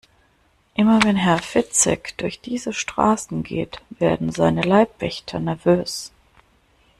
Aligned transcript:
Immer 0.73 1.03
wenn 1.03 1.15
Herr 1.15 1.37
Fitzek 1.37 2.17
durch 2.17 2.41
diese 2.41 2.73
Straßen 2.73 3.43
geht, 3.43 3.83
werden 3.91 4.31
seine 4.31 4.63
Leibwächter 4.63 5.39
nervös. 5.39 6.11